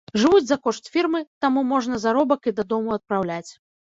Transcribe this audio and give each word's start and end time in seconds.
Жывуць 0.19 0.45
за 0.51 0.55
кошт 0.67 0.89
фірмы, 0.95 1.19
таму 1.43 1.63
можна 1.73 1.99
заробак 2.05 2.49
і 2.53 2.53
дадому 2.61 2.97
адпраўляць. 2.99 3.47